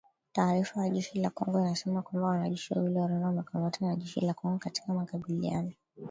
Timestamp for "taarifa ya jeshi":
0.33-1.19